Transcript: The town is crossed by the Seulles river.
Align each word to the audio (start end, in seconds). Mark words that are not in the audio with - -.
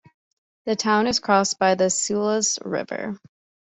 The 0.65 0.75
town 0.75 1.05
is 1.05 1.19
crossed 1.19 1.59
by 1.59 1.75
the 1.75 1.91
Seulles 1.91 2.57
river. 2.65 3.19